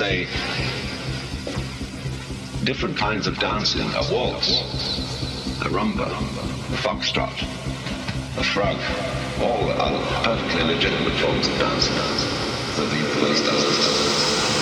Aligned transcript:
say, 0.00 0.24
different 2.64 2.96
kinds 2.96 3.26
of 3.26 3.38
dancing, 3.38 3.82
a 3.82 4.02
waltz, 4.10 4.62
a 5.60 5.68
rumba, 5.68 6.06
a 6.06 6.78
foxtrot, 6.80 7.42
a 8.38 8.42
frog, 8.42 8.78
all 9.42 9.70
are 9.72 10.24
perfectly 10.24 10.64
legitimate 10.64 11.12
forms 11.20 11.46
of 11.48 11.58
dancing 11.58 11.94
that 11.96 12.88
the 12.90 12.96
influence 12.96 13.40
does. 13.40 14.59